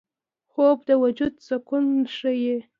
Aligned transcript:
خوب 0.51 0.77
د 0.89 0.91
وجود 1.03 1.33
سکون 1.47 1.85
ښيي 2.15 2.57